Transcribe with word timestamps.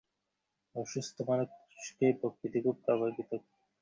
অসুস্থ 0.75 1.15
মানুষকে 1.29 2.05
প্রকৃতি 2.19 2.59
খুব 2.63 2.75
প্রভাবিত 2.85 3.19
করে। 3.29 3.43